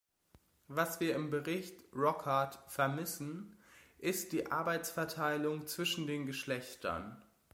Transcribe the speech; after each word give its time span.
Was 0.67 0.99
wir 0.99 1.13
im 1.13 1.29
Bericht 1.29 1.83
Rocard 1.93 2.57
vermissen, 2.65 3.55
ist 3.99 4.31
die 4.31 4.51
Arbeitsverteilung 4.51 5.67
zwischen 5.67 6.07
den 6.07 6.25
Geschlechtern. 6.25 7.21